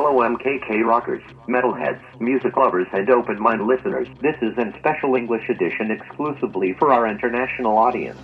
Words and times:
Hello 0.00 0.20
MKK 0.20 0.84
rockers, 0.86 1.24
metalheads, 1.48 2.00
music 2.20 2.56
lovers 2.56 2.86
and 2.92 3.10
open-minded 3.10 3.64
listeners. 3.64 4.06
This 4.22 4.36
is 4.40 4.56
in 4.56 4.72
special 4.78 5.16
English 5.16 5.48
edition 5.48 5.90
exclusively 5.90 6.72
for 6.74 6.92
our 6.92 7.08
international 7.08 7.76
audience. 7.76 8.16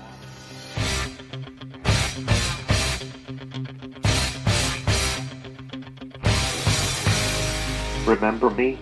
Remember 8.07 8.51
me? 8.51 8.79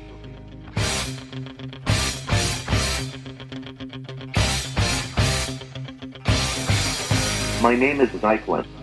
My 7.62 7.74
name 7.74 8.02
is 8.02 8.10
Zyklin. 8.10 8.81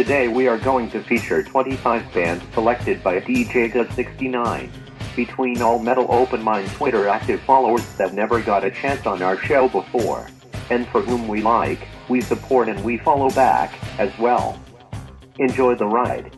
Today 0.00 0.28
we 0.28 0.48
are 0.48 0.56
going 0.56 0.90
to 0.92 1.02
feature 1.02 1.42
25 1.42 2.14
bands 2.14 2.42
selected 2.54 3.04
by 3.04 3.20
DJ 3.20 3.70
69, 3.94 4.72
Between 5.14 5.60
all 5.60 5.78
metal 5.78 6.06
open 6.08 6.42
mind 6.42 6.70
Twitter 6.70 7.06
active 7.06 7.38
followers 7.42 7.84
that 7.96 8.14
never 8.14 8.40
got 8.40 8.64
a 8.64 8.70
chance 8.70 9.04
on 9.04 9.20
our 9.20 9.36
show 9.36 9.68
before, 9.68 10.26
and 10.70 10.88
for 10.88 11.02
whom 11.02 11.28
we 11.28 11.42
like, 11.42 11.86
we 12.08 12.22
support 12.22 12.70
and 12.70 12.82
we 12.82 12.96
follow 12.96 13.28
back 13.28 13.74
as 13.98 14.10
well. 14.18 14.58
Enjoy 15.38 15.74
the 15.74 15.86
ride. 15.86 16.34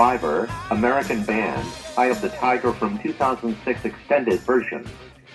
Survivor, 0.00 0.48
American 0.70 1.22
Band, 1.24 1.68
Eye 1.98 2.06
of 2.06 2.22
the 2.22 2.30
Tiger 2.30 2.72
from 2.72 2.98
2006 3.00 3.84
extended 3.84 4.40
version. 4.40 4.82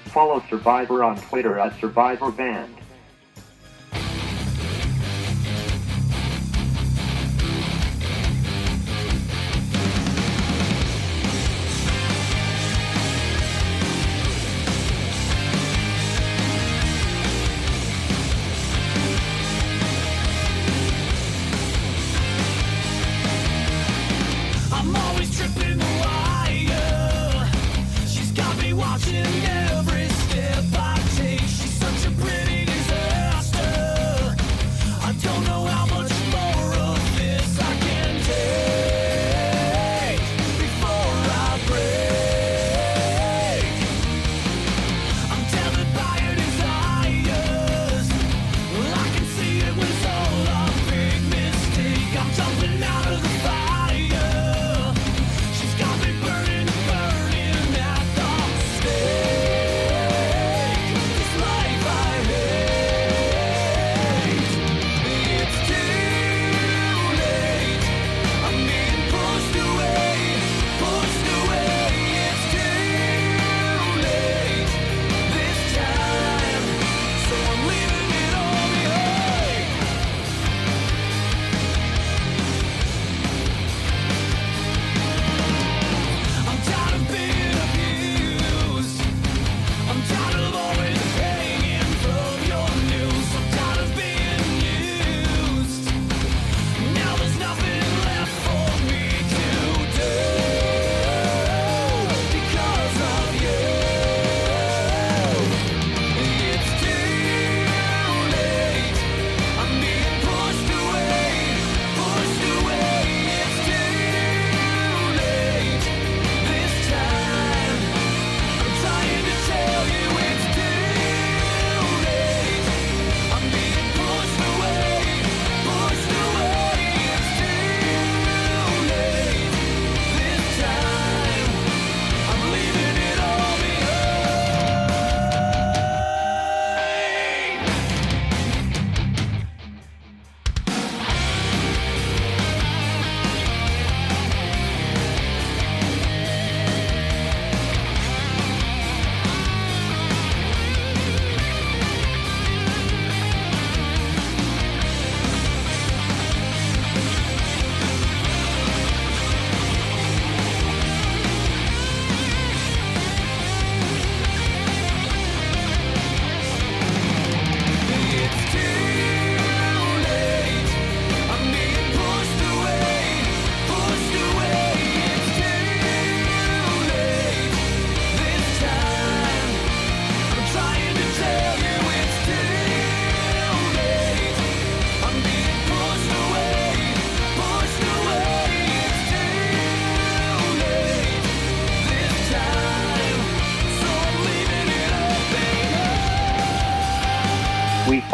Follow 0.06 0.44
Survivor 0.50 1.04
on 1.04 1.22
Twitter 1.22 1.60
at 1.60 1.80
Survivor 1.80 2.32
Band. 2.32 2.75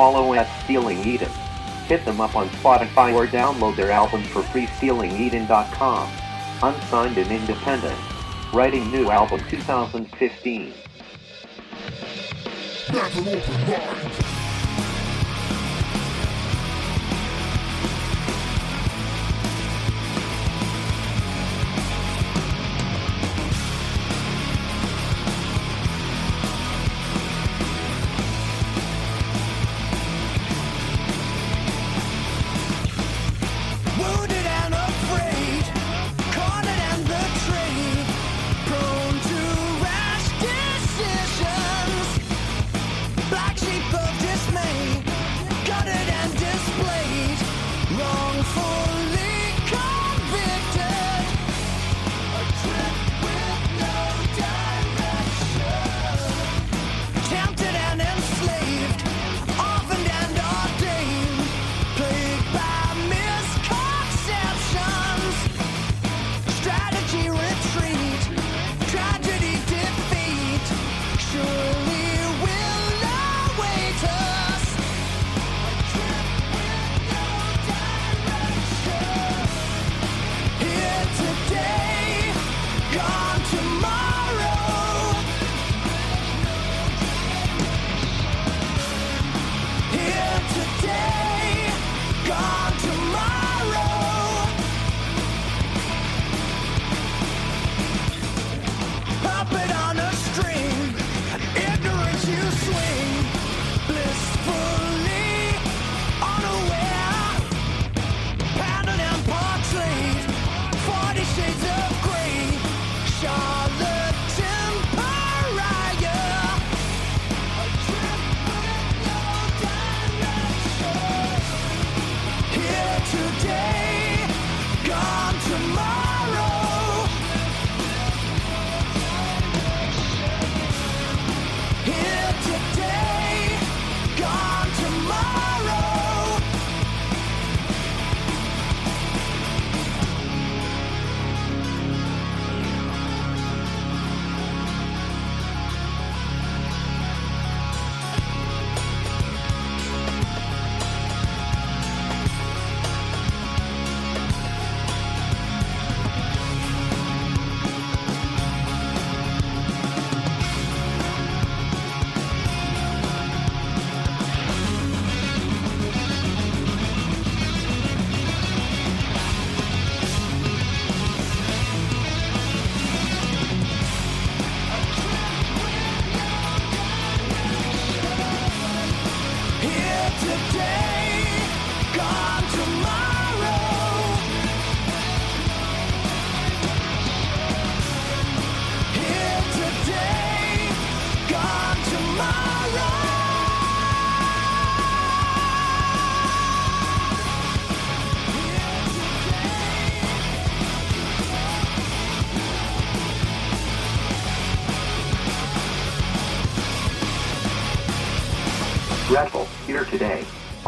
follow 0.02 0.34
at 0.34 0.48
Stealing 0.64 0.98
Eden. 1.06 1.30
Hit 1.86 2.04
them 2.06 2.20
up 2.20 2.36
on 2.36 2.50
Spotify 2.50 3.14
or 3.14 3.28
download 3.28 3.76
their 3.76 3.92
album 3.92 4.24
for 4.24 4.42
free 4.42 4.66
stealingeden.com. 4.66 6.10
Unsigned 6.64 7.20
and 7.20 7.32
independent. 7.32 8.00
Writing 8.52 8.90
new 8.90 9.12
album 9.12 9.40
2015. 9.48 10.74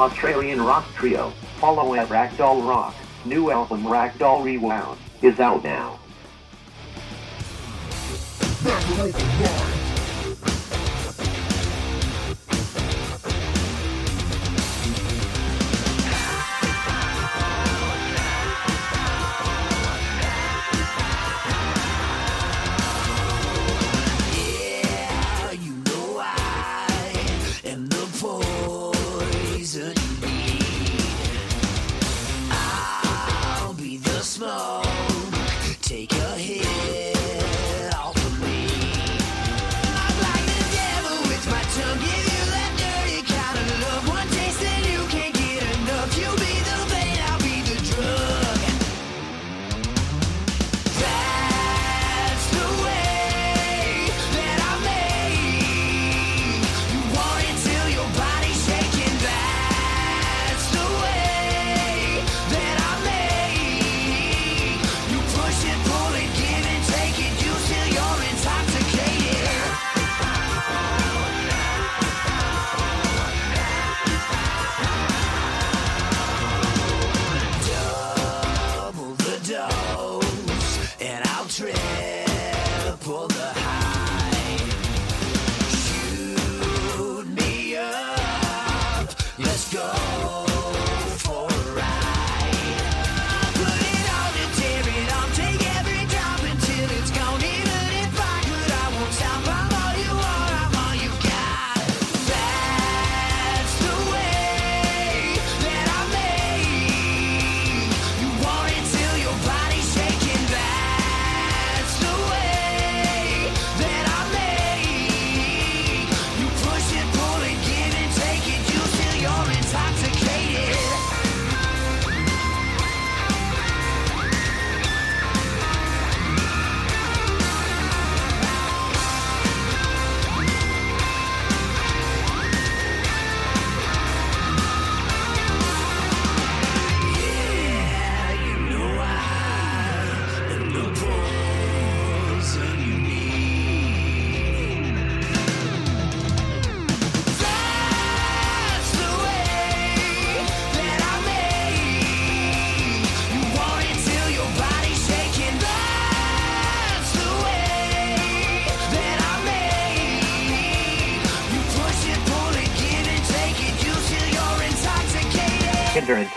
Australian 0.03 0.61
rock 0.61 0.83
trio, 0.95 1.29
follow 1.59 1.93
at 1.93 2.09
Ragdoll 2.09 2.67
Rock, 2.67 2.93
new 3.23 3.51
album 3.51 3.83
Ragdoll 3.83 4.43
Rewound, 4.43 4.99
is 5.21 5.39
out 5.39 5.63
now. 5.63 5.97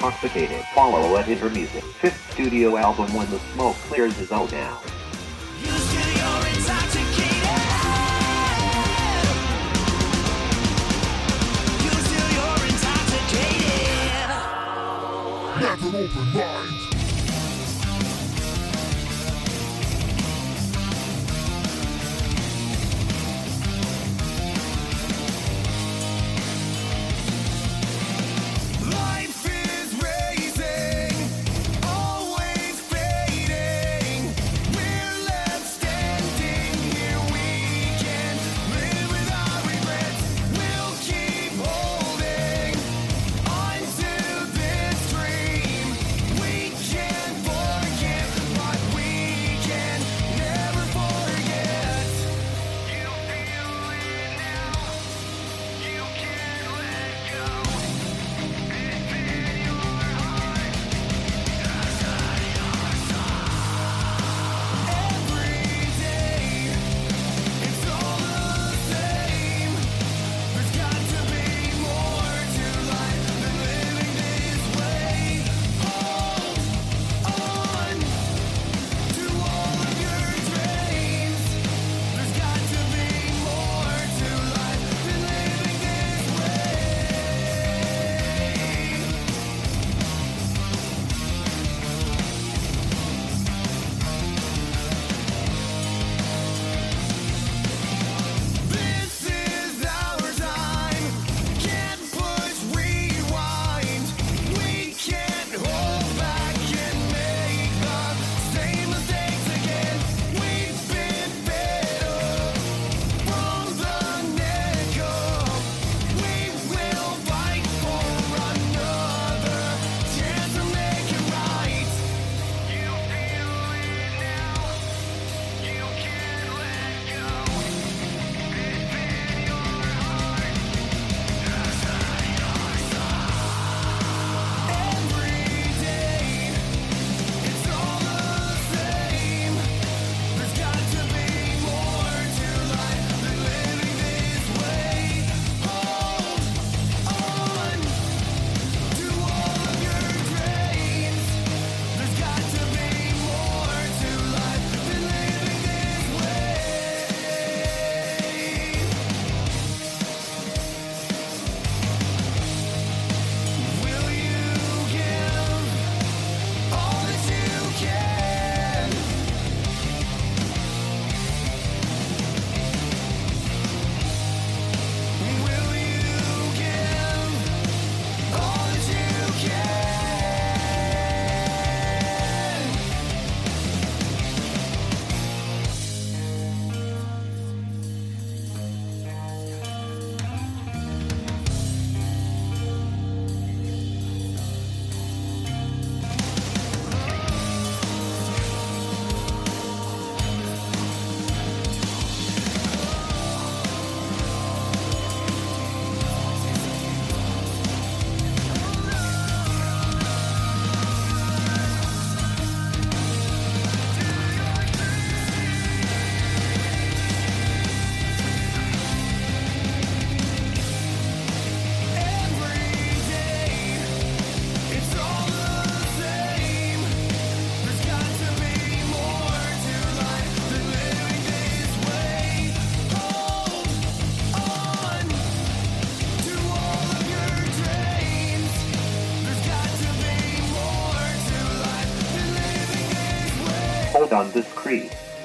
intoxicated 0.06 0.64
follow 0.72 1.16
at 1.16 1.26
Intermusic, 1.26 1.82
fifth 1.82 2.32
studio 2.32 2.76
album 2.76 3.12
When 3.12 3.28
the 3.28 3.40
Smoke 3.54 3.74
Clears 3.88 4.16
is 4.20 4.30
out 4.30 4.52
now. 4.52 4.80
Never 15.58 15.88
open 15.88 16.34
mind. 16.34 16.75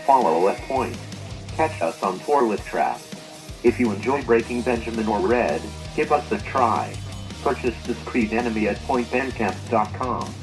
Follow 0.06 0.48
at 0.50 0.58
Point. 0.64 0.98
Catch 1.56 1.82
us 1.82 2.02
on 2.04 2.20
tour 2.20 2.48
with 2.48 2.64
Trap. 2.66 3.00
If 3.64 3.80
you 3.80 3.92
enjoy 3.92 4.24
Breaking 4.24 4.62
Benjamin 4.62 5.08
or 5.08 5.20
Red, 5.20 5.62
give 5.96 6.12
us 6.12 6.32
a 6.32 6.40
try. 6.40 6.96
Purchase 7.44 7.76
Discreet 7.84 8.34
Enemy 8.34 8.68
at 8.68 8.78
pointbandcamp.com. 8.78 10.34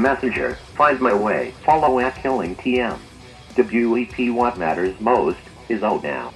Messenger, 0.00 0.54
Find 0.74 1.00
My 1.00 1.14
Way, 1.14 1.52
follow 1.64 1.98
at 2.00 2.16
Killing 2.16 2.56
TM. 2.56 2.98
WEP 3.56 4.34
What 4.34 4.58
Matters 4.58 4.98
Most 5.00 5.40
is 5.68 5.82
out 5.82 6.02
now. 6.02 6.32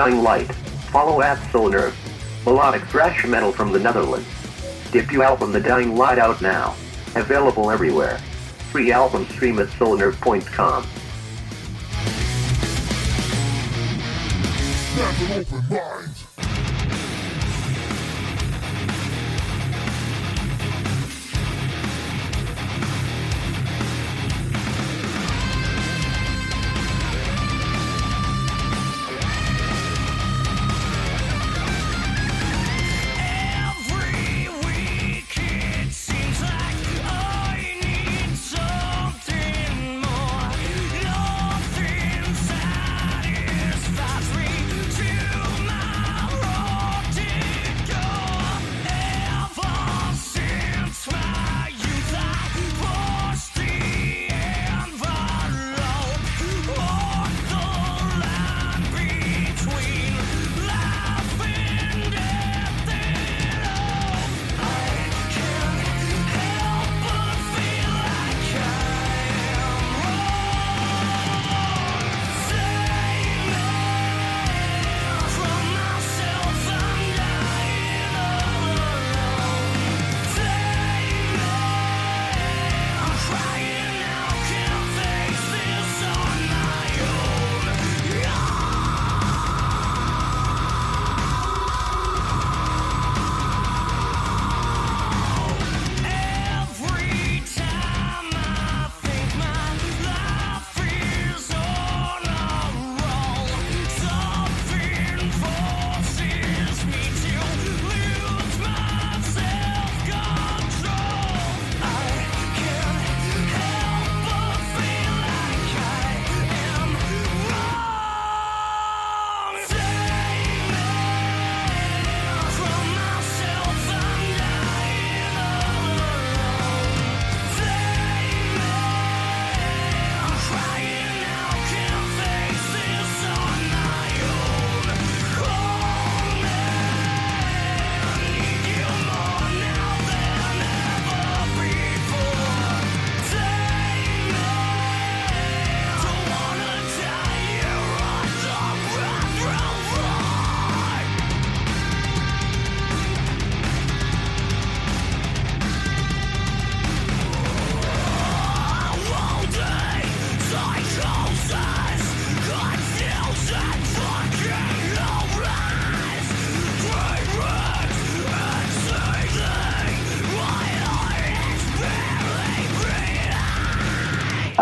Dying 0.00 0.22
Light. 0.22 0.50
Follow 0.90 1.20
at 1.20 1.36
Sonar. 1.52 1.92
Melodic 2.46 2.82
thrash 2.84 3.26
metal 3.26 3.52
from 3.52 3.70
the 3.70 3.78
Netherlands. 3.78 4.26
Debut 4.90 5.20
album 5.20 5.52
The 5.52 5.60
Dying 5.60 5.94
Light 5.94 6.18
out 6.18 6.40
now. 6.40 6.74
Available 7.16 7.70
everywhere. 7.70 8.16
Free 8.72 8.92
album 8.92 9.26
stream 9.26 9.58
at 9.58 9.68
sonar.com. 9.72 10.84
Have 14.94 15.30
an 15.30 15.38
open 15.38 15.68
mind. 15.68 16.09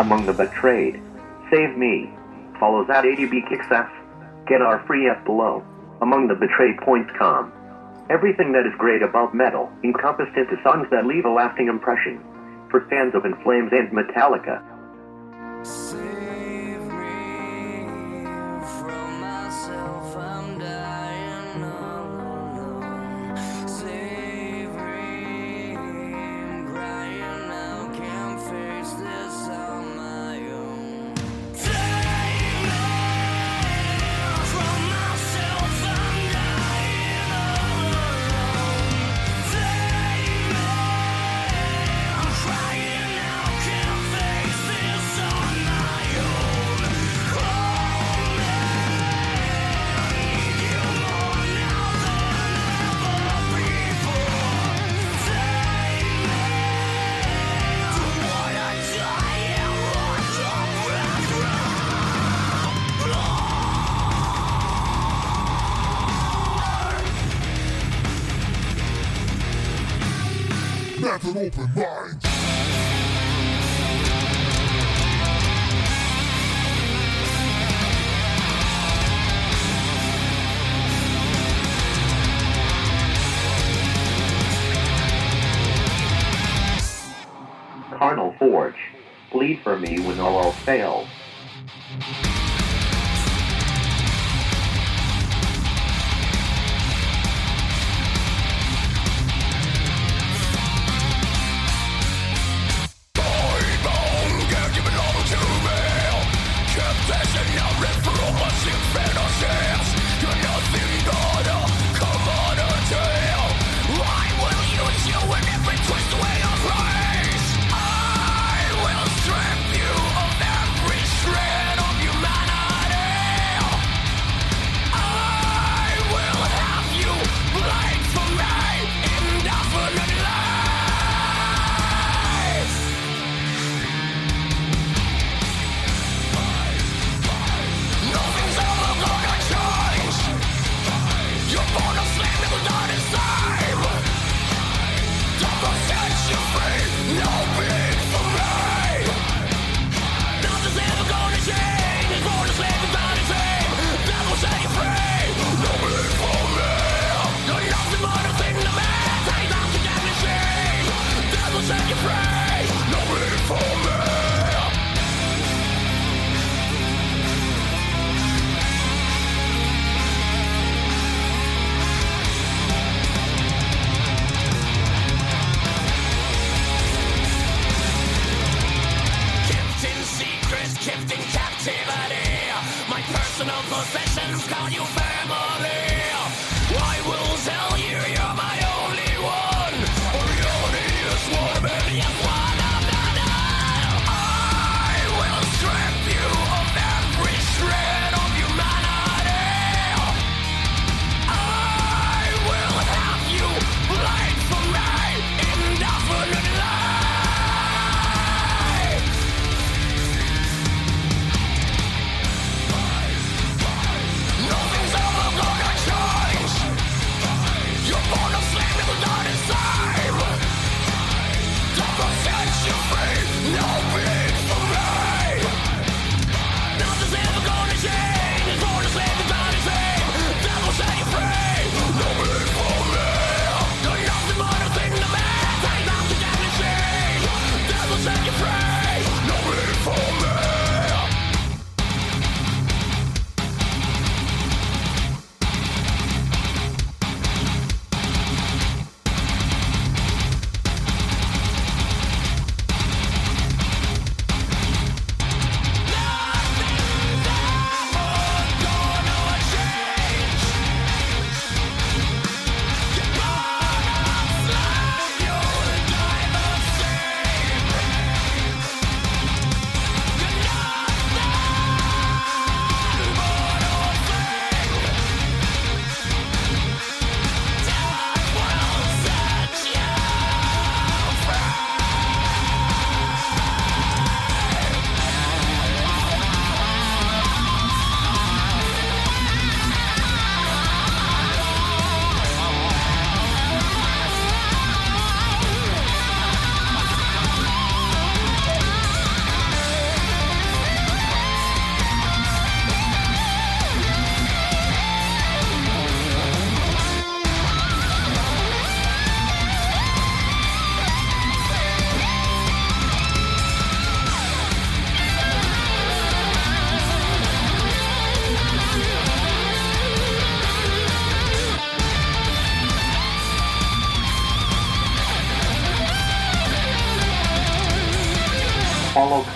among 0.09 0.25
the 0.25 0.33
betrayed. 0.33 0.99
Save 1.51 1.77
me. 1.77 2.09
Follows 2.59 2.87
that 2.87 3.05
ADB 3.05 3.45
Kicksats. 3.45 3.93
Get 4.47 4.59
our 4.59 4.83
free 4.87 5.07
app 5.07 5.23
below. 5.23 5.63
Among 6.01 6.27
the 6.27 6.33
betrayed 6.33 6.81
points 6.81 7.11
com. 7.15 7.53
Everything 8.09 8.51
that 8.53 8.65
is 8.65 8.73
great 8.79 9.03
about 9.03 9.35
metal 9.35 9.69
encompassed 9.83 10.35
into 10.35 10.57
songs 10.63 10.87
that 10.89 11.05
leave 11.05 11.25
a 11.25 11.29
lasting 11.29 11.67
impression. 11.67 12.25
For 12.71 12.89
fans 12.89 13.13
of 13.13 13.23
In 13.23 13.35
Flames 13.43 13.69
and 13.71 13.91
Metallica, 13.93 14.65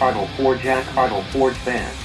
Carnal 0.04 0.28
Forge 0.36 0.62
Jack 0.64 0.86
Carnal 0.88 1.22
Forge 1.32 1.64
Band. 1.64 1.96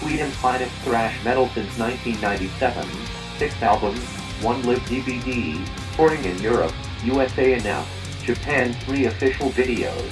Sweden 0.00 0.30
finest 0.30 0.74
Thrash 0.76 1.22
Metal 1.22 1.46
since 1.48 1.78
1997. 1.78 2.88
Six 3.36 3.60
albums, 3.60 4.02
one 4.40 4.62
live 4.62 4.80
DVD, 4.88 5.60
touring 5.94 6.24
in 6.24 6.38
Europe, 6.38 6.72
USA 7.04 7.52
announced. 7.52 7.90
Japan 8.22 8.72
three 8.72 9.04
official 9.04 9.50
videos. 9.50 10.10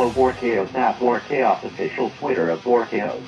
Follow 0.00 0.32
Vorchaos. 0.32 0.72
Chaos 1.28 1.62
at 1.62 1.72
official 1.72 2.08
Twitter 2.18 2.48
of 2.48 2.62
Vorchaos. 2.62 3.20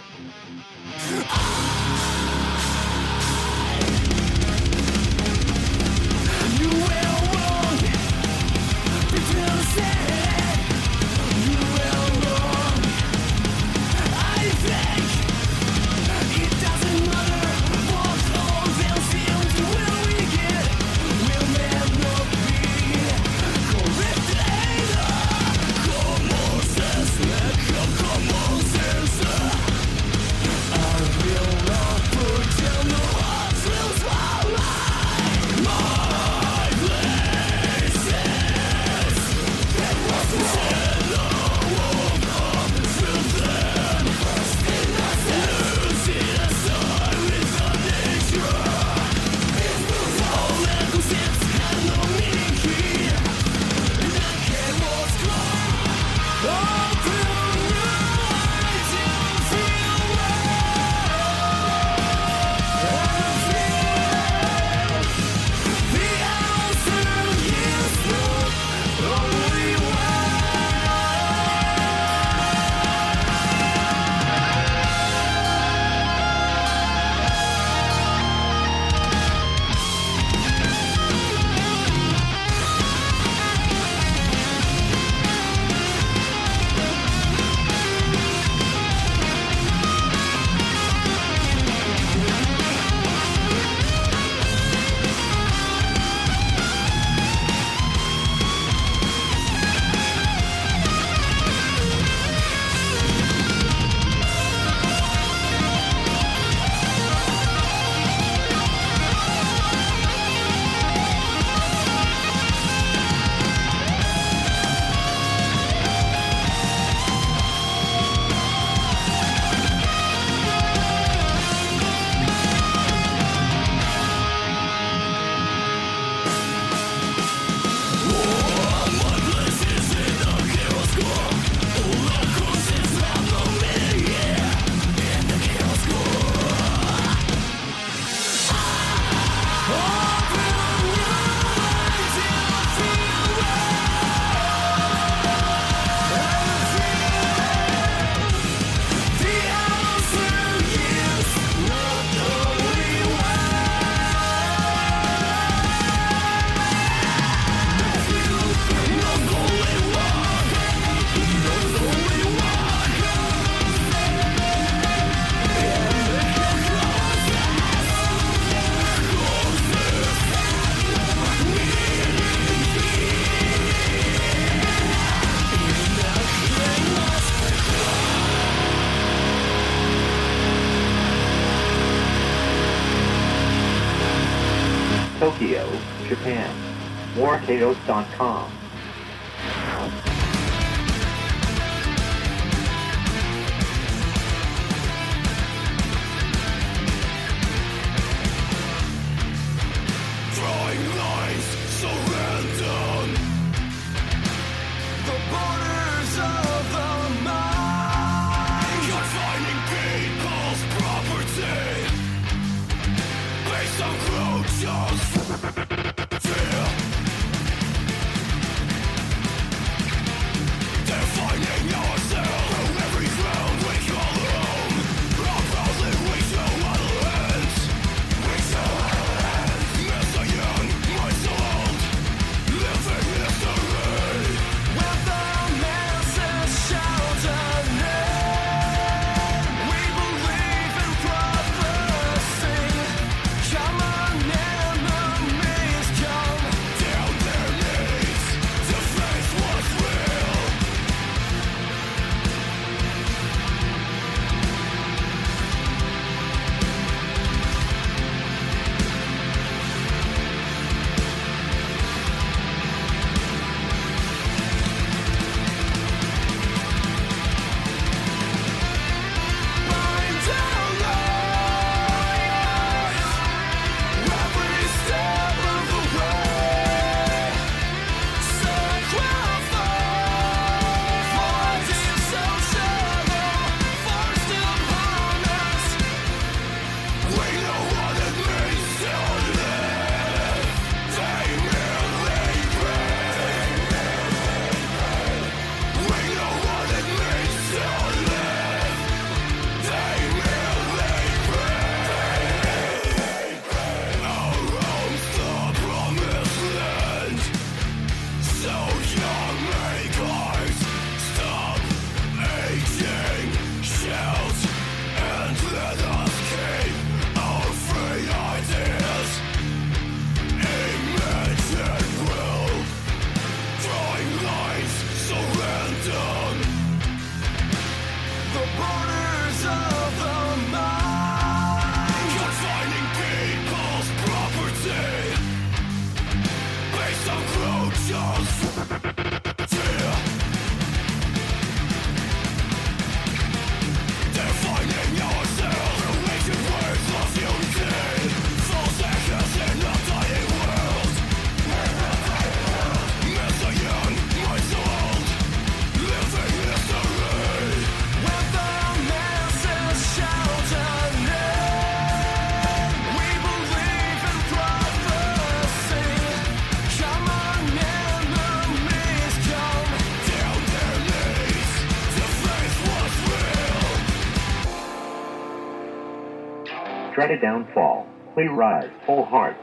Dreaded 377.12 377.26
Downfall, 377.26 377.86
Clear 378.14 378.42
Eyes, 378.42 378.70
Full 378.86 379.04
Heart. 379.04 379.36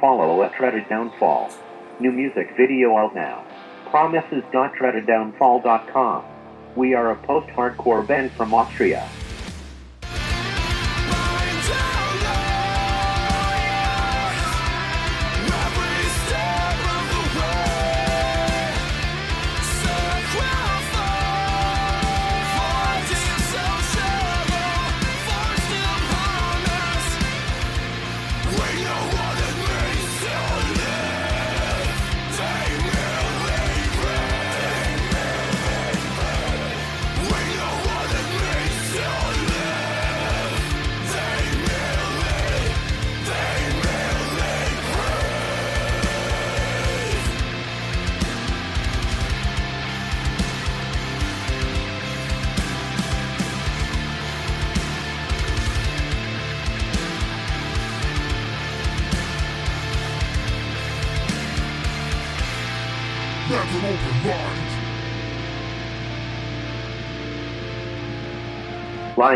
Follow 0.00 0.44
at 0.44 0.56
Dreaded 0.56 0.88
Downfall. 0.88 1.50
New 1.98 2.12
music 2.12 2.52
video 2.56 2.96
out 2.96 3.12
now. 3.12 3.44
Promises.dreadeddownfall.com. 3.90 6.24
We 6.76 6.94
are 6.94 7.10
a 7.10 7.16
post-hardcore 7.16 8.06
band 8.06 8.30
from 8.32 8.54
Austria. 8.54 9.08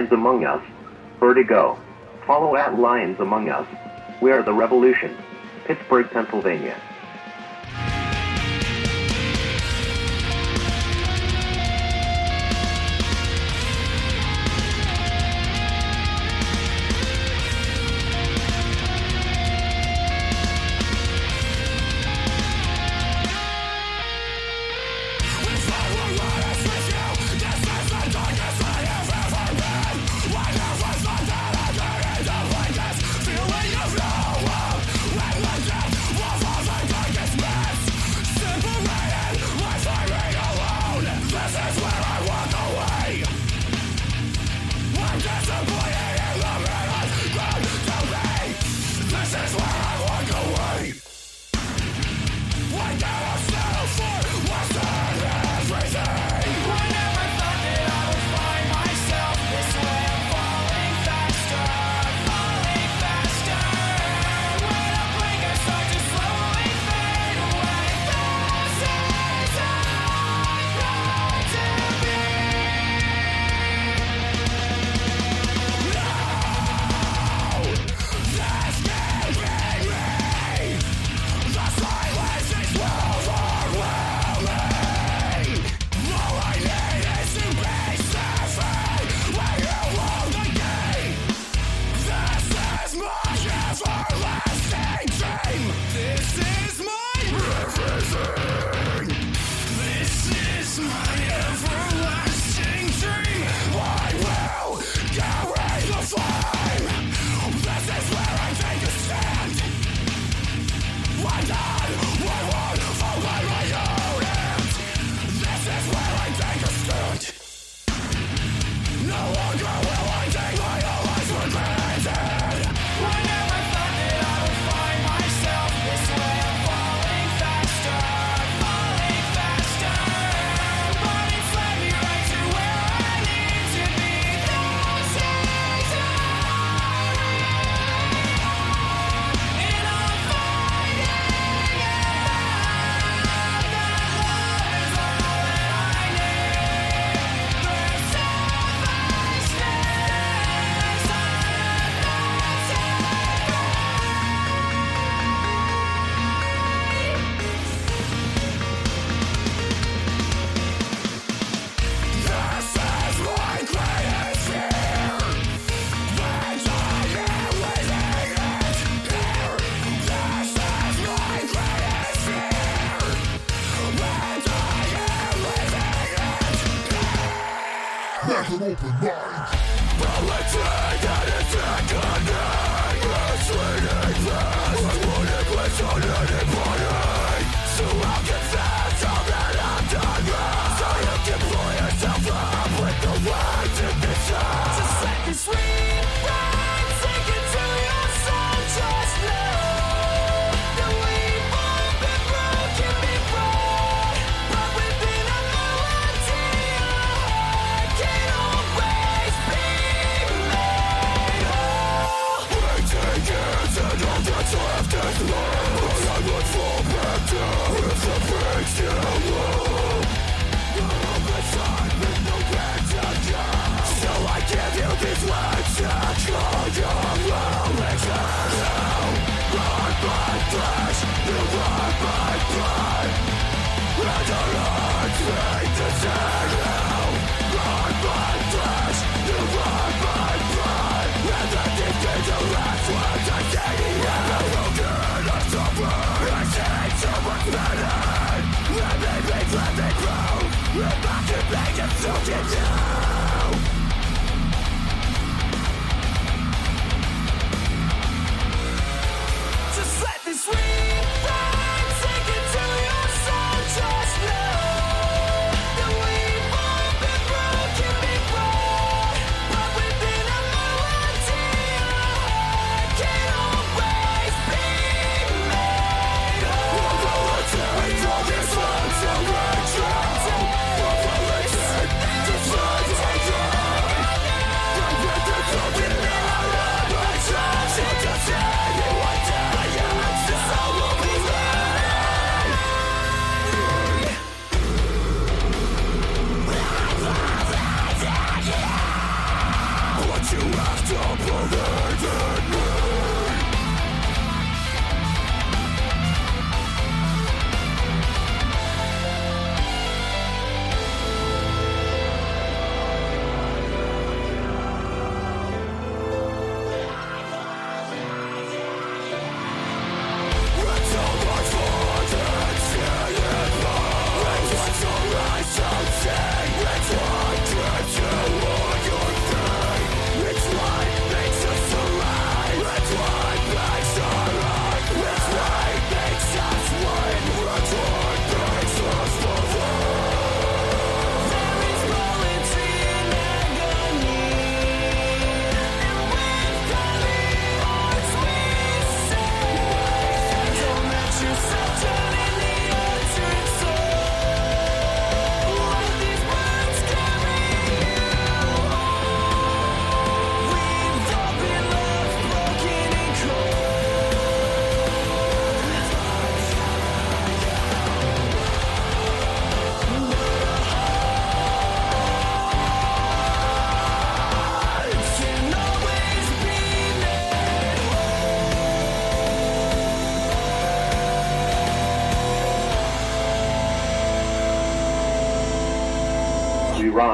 Lions 0.00 0.12
Among 0.12 0.44
Us. 0.46 0.62
Vertigo. 1.18 1.78
Follow 2.26 2.56
at 2.56 2.78
Lions 2.78 3.20
Among 3.20 3.50
Us. 3.50 3.66
We 4.22 4.32
are 4.32 4.42
the 4.42 4.54
revolution. 4.54 5.14
Pittsburgh, 5.66 6.08
Pennsylvania. 6.10 6.74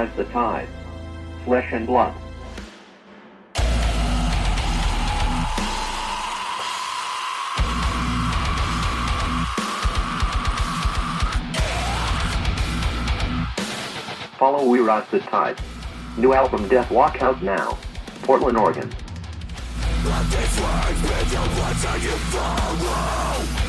The 0.04 0.24
tide. 0.24 0.68
Flesh 1.46 1.72
and 1.72 1.86
blood. 1.86 2.14
Follow 14.38 14.68
We 14.68 14.80
Rise 14.80 15.08
the 15.10 15.20
Tide. 15.20 15.58
New 16.18 16.34
album 16.34 16.68
Death 16.68 16.90
Walk 16.90 17.22
out 17.22 17.42
now. 17.42 17.78
Portland, 18.22 18.58
Oregon. 18.58 18.92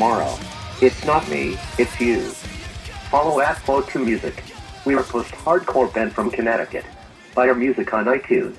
tomorrow. 0.00 0.32
It's 0.80 1.04
not 1.04 1.28
me, 1.28 1.58
it's 1.76 2.00
you. 2.00 2.22
Follow 3.10 3.40
at 3.40 3.56
Flow2 3.66 4.02
Music. 4.02 4.42
We 4.86 4.94
are 4.94 5.02
post-hardcore 5.02 5.92
band 5.92 6.14
from 6.14 6.30
Connecticut. 6.30 6.86
Buy 7.34 7.48
our 7.48 7.54
music 7.54 7.92
on 7.92 8.06
iTunes. 8.06 8.56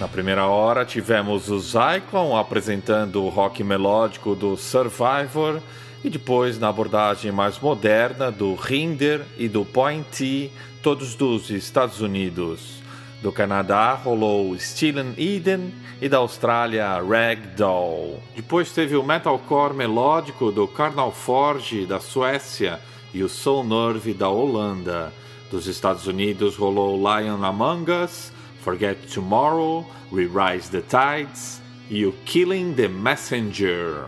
Na 0.00 0.08
primeira 0.08 0.46
hora 0.46 0.86
tivemos 0.86 1.50
o 1.50 1.58
Zyklon 1.58 2.34
apresentando 2.34 3.22
o 3.22 3.28
rock 3.28 3.62
melódico 3.62 4.34
do 4.34 4.56
Survivor 4.56 5.60
e 6.02 6.08
depois 6.08 6.58
na 6.58 6.68
abordagem 6.68 7.30
mais 7.30 7.58
moderna 7.58 8.30
do 8.30 8.54
Hinder 8.54 9.20
e 9.36 9.48
do 9.48 9.66
Point 9.66 10.06
T, 10.16 10.50
todos 10.82 11.14
dos 11.14 11.50
Estados 11.50 12.00
Unidos. 12.00 12.87
Do 13.20 13.32
Canadá 13.32 13.94
rolou 13.94 14.56
Still 14.58 15.14
Eden 15.16 15.74
e 16.00 16.08
da 16.08 16.18
Austrália 16.18 17.02
Ragdoll. 17.02 18.22
Depois 18.36 18.70
teve 18.70 18.94
o 18.94 19.02
metalcore 19.02 19.74
melódico 19.74 20.52
do 20.52 20.68
Carnal 20.68 21.10
Forge 21.10 21.84
da 21.84 21.98
Suécia 21.98 22.80
e 23.12 23.24
o 23.24 23.28
Soul 23.28 23.64
Nerve 23.64 24.14
da 24.14 24.28
Holanda. 24.28 25.12
Dos 25.50 25.66
Estados 25.66 26.06
Unidos 26.06 26.54
rolou 26.54 26.96
Lion 26.96 27.42
Among 27.44 27.90
Us, 27.90 28.32
Forget 28.60 28.98
Tomorrow, 29.12 29.84
We 30.12 30.28
Rise 30.28 30.70
the 30.70 30.82
Tides 30.82 31.60
e 31.90 32.06
o 32.06 32.12
Killing 32.24 32.74
the 32.74 32.86
Messenger. 32.86 34.04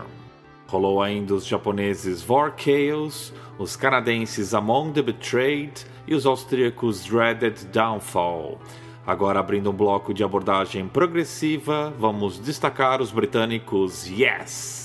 Rolou 0.67 1.01
ainda 1.01 1.33
os 1.33 1.45
japoneses 1.45 2.21
Vor 2.21 2.53
Chaos, 2.55 3.33
os 3.59 3.75
canadenses 3.75 4.53
Among 4.53 4.93
the 4.93 5.01
Betrayed 5.01 5.85
e 6.07 6.15
os 6.15 6.25
austríacos 6.25 7.03
Dreaded 7.03 7.65
Downfall. 7.73 8.57
Agora, 9.05 9.39
abrindo 9.39 9.71
um 9.71 9.73
bloco 9.73 10.13
de 10.13 10.23
abordagem 10.23 10.87
progressiva, 10.87 11.91
vamos 11.97 12.39
destacar 12.39 13.01
os 13.01 13.11
britânicos 13.11 14.07
Yes! 14.07 14.80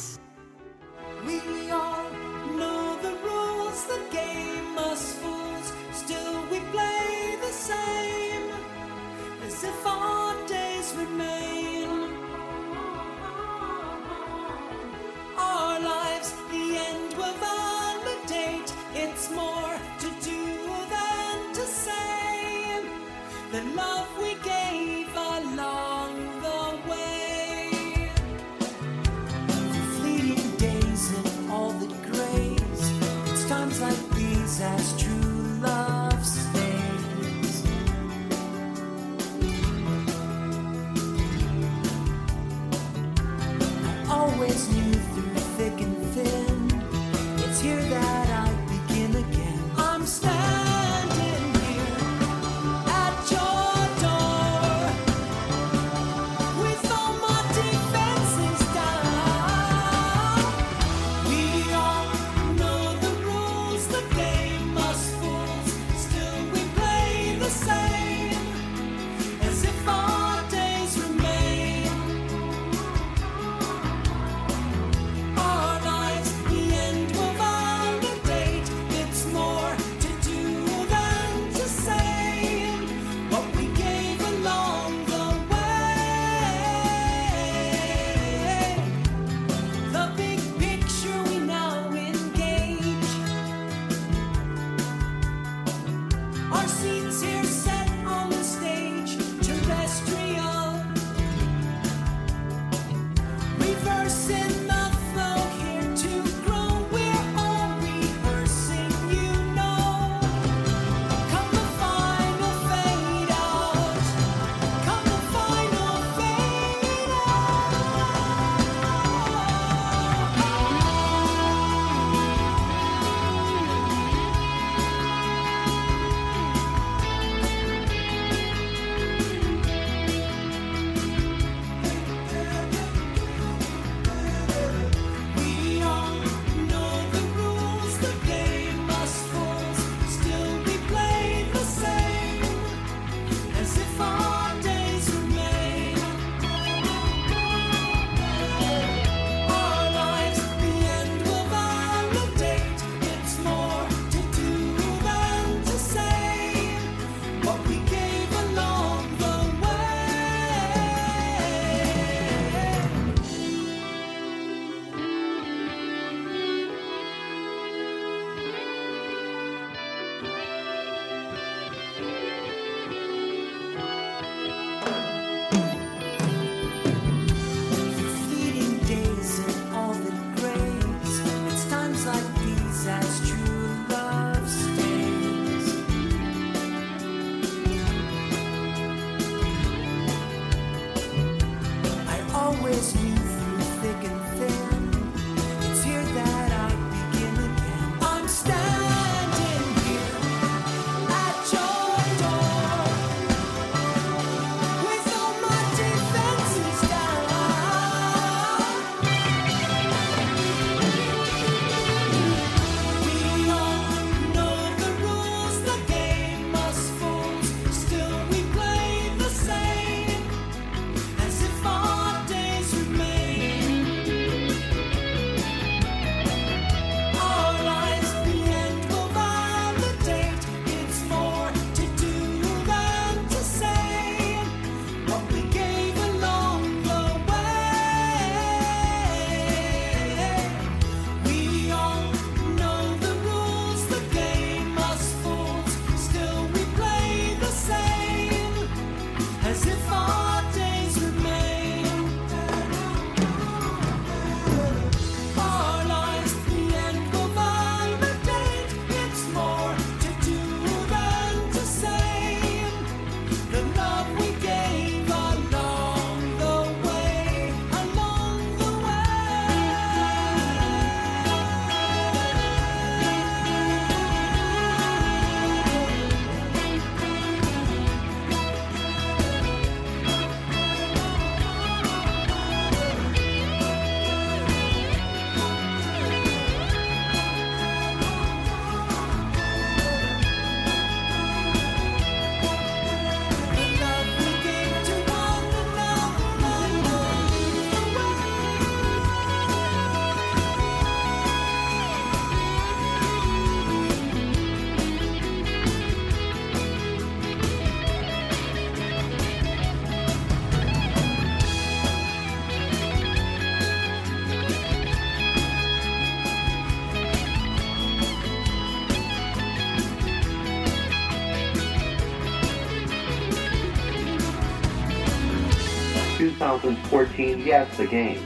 2014 326.47 327.41
Yes 327.41 327.77
the 327.77 327.87
Game. 327.89 328.25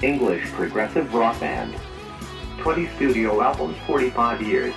English 0.00 0.44
progressive 0.52 1.12
rock 1.12 1.40
band. 1.40 1.74
20 2.58 2.86
studio 2.90 3.42
albums, 3.42 3.76
45 3.84 4.42
years. 4.42 4.74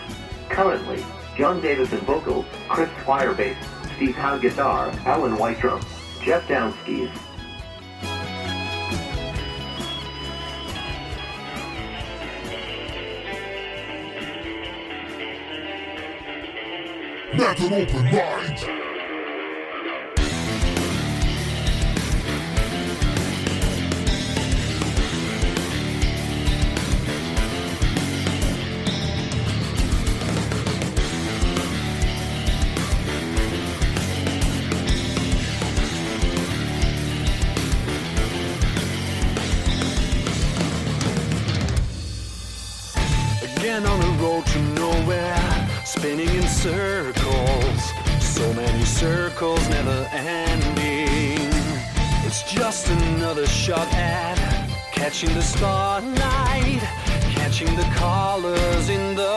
Currently, 0.50 1.06
Jon 1.38 1.62
Davison 1.62 2.00
vocals, 2.00 2.46
Chris 2.68 2.90
Squire 3.02 3.36
bass, 3.36 3.56
Steve 3.96 4.16
Howe 4.16 4.40
guitar, 4.40 4.92
Alan 5.06 5.38
White 5.38 5.60
drums, 5.60 5.86
Jeff 6.24 6.48
Downskis, 6.48 7.12
That's 17.38 17.62
an 17.62 17.74
open 17.74 18.04
mind. 18.06 18.75
shot 53.66 53.92
at 53.96 54.38
catching 54.92 55.34
the 55.34 55.42
starlight, 55.42 56.84
catching 57.34 57.76
the 57.76 57.88
colors 57.96 58.90
in 58.90 59.16
the 59.16 59.34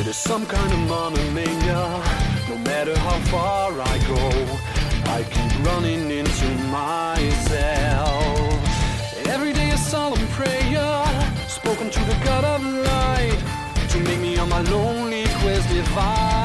It 0.00 0.08
is 0.08 0.16
some 0.16 0.44
kind 0.46 0.72
of 0.72 0.80
monomania. 0.88 2.02
No 2.48 2.58
matter 2.64 2.98
how 2.98 3.20
far 3.30 3.80
I 3.80 3.98
go, 4.08 4.24
I 5.12 5.22
keep 5.22 5.64
running 5.64 6.10
into 6.10 6.48
myself. 6.72 8.24
Every 9.28 9.52
day 9.52 9.70
a 9.70 9.78
solemn 9.78 10.26
prayer. 10.30 11.03
To 11.90 12.00
the 12.00 12.18
God 12.24 12.44
of 12.44 12.62
light 12.64 13.38
to 13.90 14.00
make 14.00 14.18
me 14.18 14.38
on 14.38 14.48
my 14.48 14.62
lonely 14.62 15.24
quest 15.42 15.68
divine. 15.68 16.43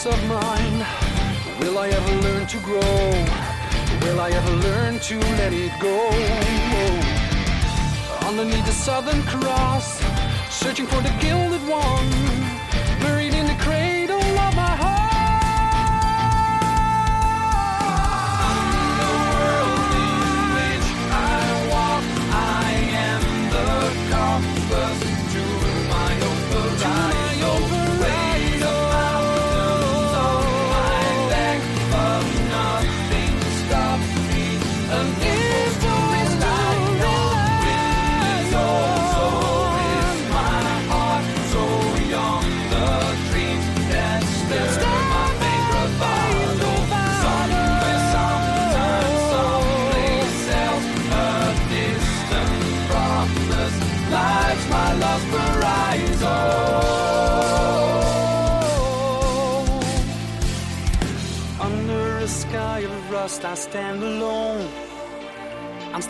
peace 0.00 0.14
of 0.14 0.28
mind? 0.28 0.86
Will 1.60 1.78
I 1.78 1.88
ever 1.88 2.14
learn 2.22 2.46
to 2.46 2.58
grow? 2.58 2.80
Will 4.02 4.20
I 4.20 4.30
ever 4.30 4.50
learn 4.50 4.98
to 5.00 5.18
let 5.18 5.52
it 5.52 5.72
go? 5.80 6.08
Underneath 8.26 8.64
the 8.64 8.72
Southern 8.72 9.22
Cross, 9.24 10.00
searching 10.48 10.86
for 10.86 11.02
the 11.02 11.14
gilded 11.20 11.66
one. 11.68 12.39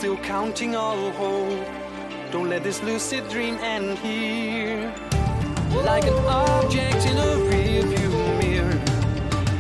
Still 0.01 0.17
counting 0.17 0.75
all 0.75 1.11
hope. 1.11 1.69
Don't 2.33 2.49
let 2.49 2.63
this 2.65 2.83
lucid 2.83 3.29
dream 3.29 3.57
end 3.57 3.99
here. 3.99 4.95
Like 5.85 6.05
an 6.05 6.15
object 6.25 7.05
in 7.05 7.19
a 7.19 7.33
rearview 7.51 8.11
mirror, 8.41 8.81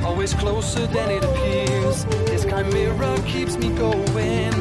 always 0.03 0.32
closer 0.32 0.86
than 0.86 1.11
it 1.11 1.22
appears. 1.24 2.07
This 2.24 2.47
chimera 2.47 3.20
keeps 3.26 3.59
me 3.59 3.68
going, 3.68 4.55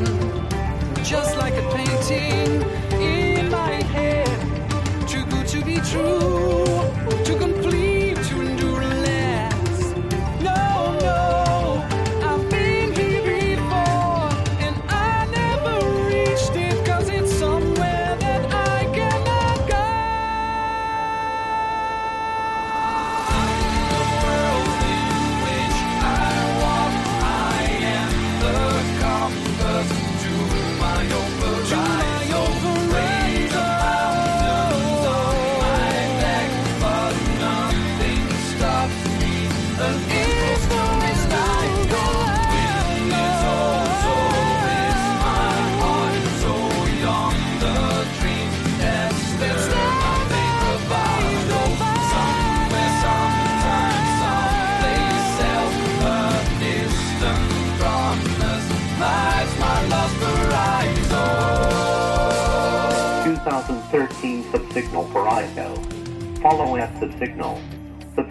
just 1.01 1.37
like 1.37 1.53
a 1.53 1.65
painting 1.71 2.61
in 2.99 3.49
my 3.49 3.81
head. 3.95 4.37
Too 5.07 5.25
good 5.27 5.47
to 5.47 5.63
be 5.63 5.75
true, 5.91 6.65
too 7.23 7.37
complete 7.37 7.98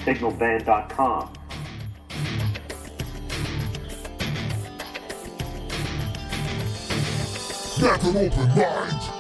Subsignalband.com. 0.09 1.33
Get 7.81 8.05
an 8.05 8.17
open 8.17 8.49
mind. 8.49 9.18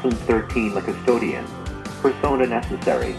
2013 0.00 0.72
The 0.72 0.80
Custodian. 0.80 1.44
Persona 2.00 2.46
Necessary. 2.46 3.14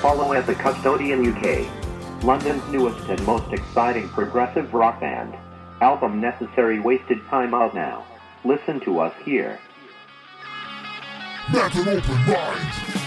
Follow 0.00 0.32
at 0.32 0.46
The 0.48 0.54
Custodian 0.56 1.24
UK, 1.24 2.24
London's 2.24 2.66
newest 2.72 3.08
and 3.08 3.24
most 3.24 3.52
exciting 3.52 4.08
progressive 4.08 4.74
rock 4.74 4.98
band. 4.98 5.36
Album 5.80 6.20
Necessary 6.20 6.80
Wasted 6.80 7.24
Time 7.28 7.54
out 7.54 7.72
now. 7.72 8.04
Listen 8.44 8.80
to 8.80 8.98
us 8.98 9.14
here. 9.24 9.60
That's 11.52 11.76
an 11.76 11.88
open 11.88 12.26
mind. 12.26 13.01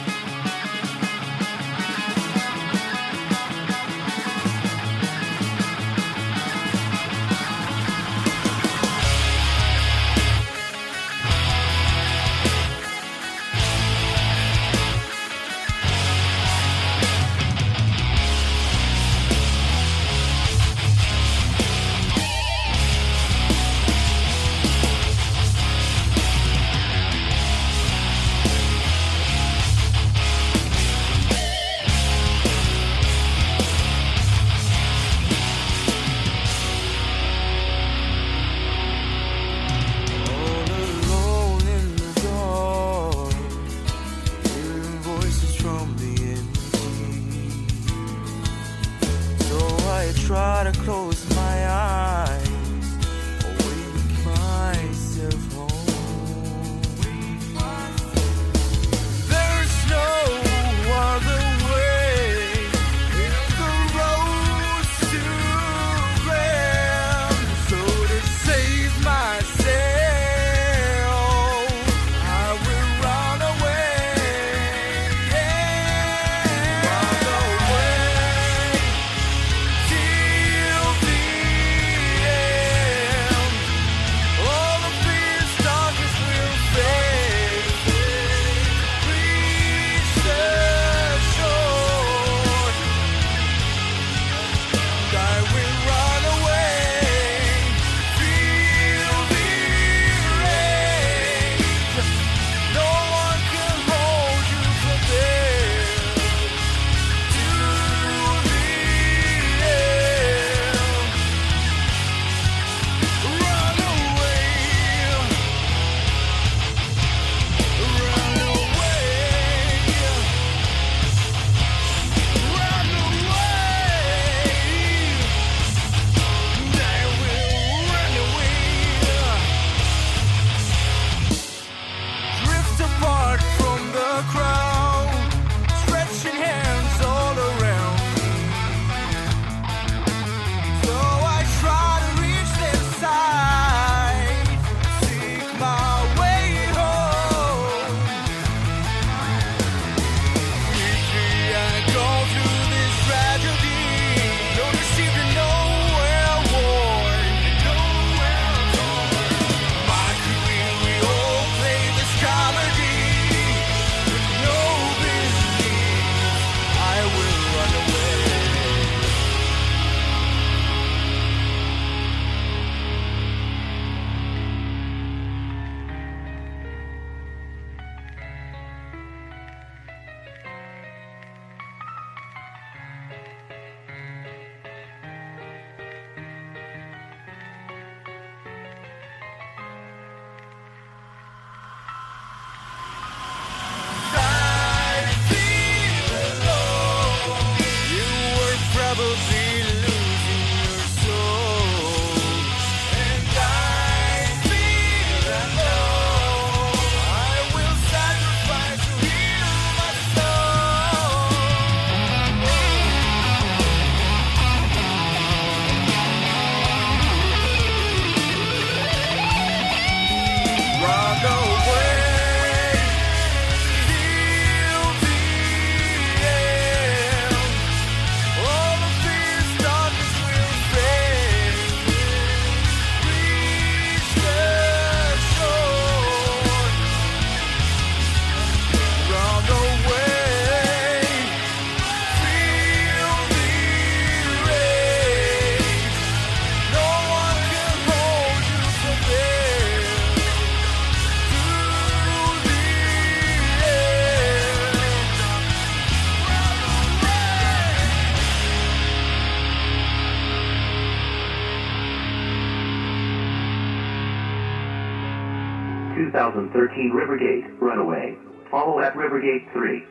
2013 265.95 266.91
Rivergate, 266.91 267.61
Runaway. 267.61 268.17
Follow 268.51 268.79
at 268.81 268.95
Rivergate 268.95 269.51
3. 269.53 269.83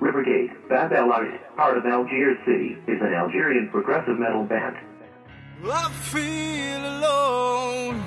Rivergate, 0.00 0.50
Bab 0.68 0.92
El 0.92 1.08
part 1.56 1.78
of 1.78 1.86
Algiers 1.86 2.36
City, 2.44 2.76
is 2.88 3.00
an 3.00 3.14
Algerian 3.14 3.68
progressive 3.70 4.18
metal 4.18 4.42
band. 4.42 4.76
I 5.64 5.88
feel 6.10 6.80
alone. 6.98 8.02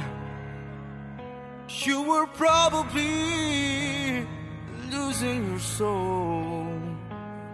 You 1.67 2.01
were 2.01 2.27
probably 2.27 4.25
losing 4.91 5.49
your 5.49 5.59
soul. 5.59 6.67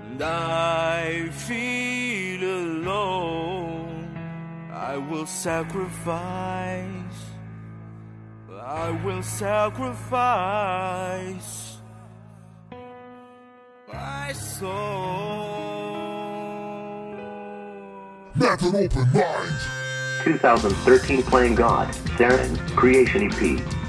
And 0.05 0.21
I 0.21 1.29
feel 1.29 2.43
alone. 2.43 4.17
I 4.73 4.97
will 4.97 5.27
sacrifice 5.27 7.00
I 8.73 8.91
will 9.03 9.21
sacrifice 9.21 10.11
my 13.91 14.31
soul. 14.31 14.71
Met 18.33 18.61
an 18.61 18.75
open 18.77 19.11
mind. 19.11 19.59
2013 20.23 21.21
Playing 21.23 21.55
God, 21.55 21.89
Saren, 22.15 22.57
Creation 22.77 23.29
EP. 23.29 23.80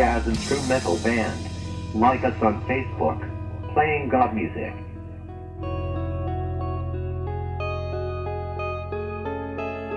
Jazz 0.00 0.26
instrumental 0.26 0.96
band. 1.00 1.38
Like 1.94 2.24
us 2.24 2.32
on 2.40 2.64
Facebook. 2.64 3.20
Playing 3.74 4.08
God 4.08 4.34
Music. 4.34 4.72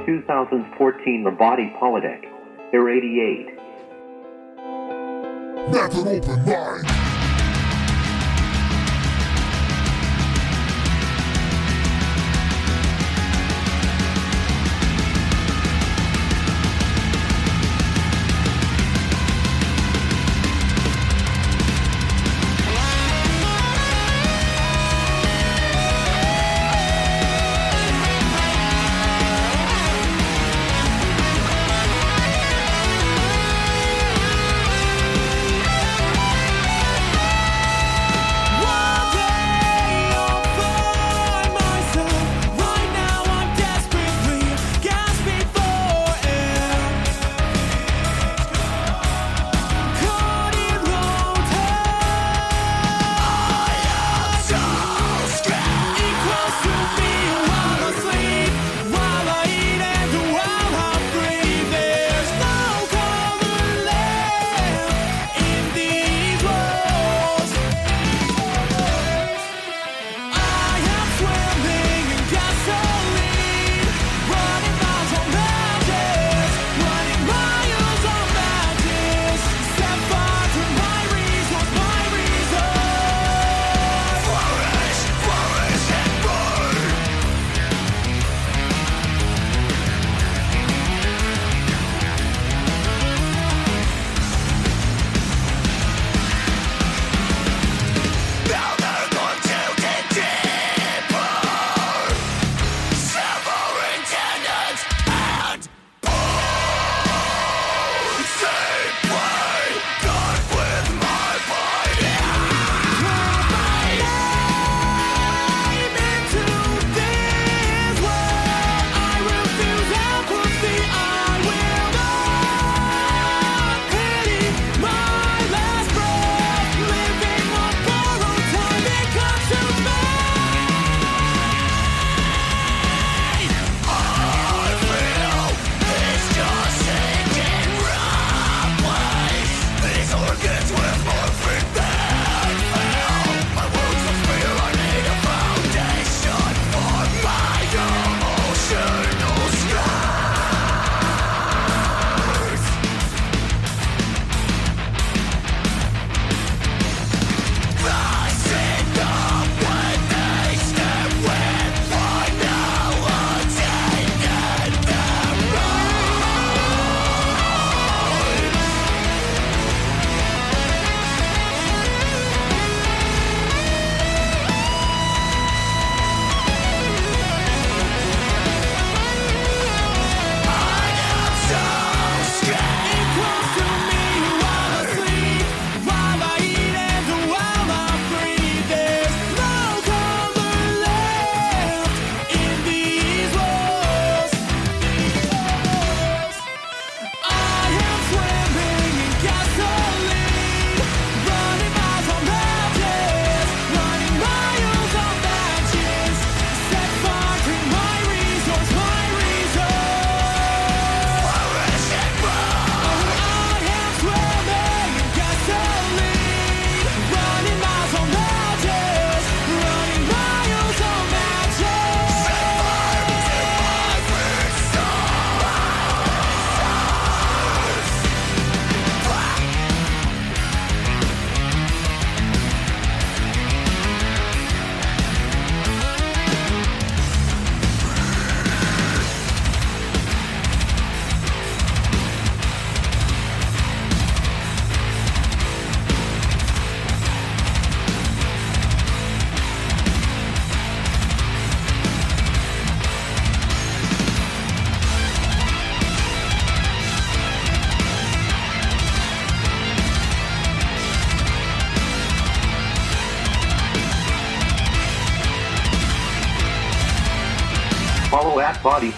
Two 0.06 0.22
thousand 0.28 0.66
fourteen 0.78 1.24
The 1.24 1.32
Body 1.32 1.74
Politic. 1.80 2.30
Irradiate. 2.74 3.56
Met 5.72 5.94
an 5.94 6.08
open 6.10 6.46
mind. 6.48 7.13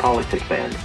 Politic 0.06 0.48
Band. 0.48 0.78